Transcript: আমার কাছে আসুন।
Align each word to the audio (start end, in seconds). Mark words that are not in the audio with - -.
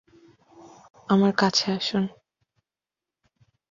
আমার 1.09 1.33
কাছে 1.37 1.65
আসুন। 1.71 2.03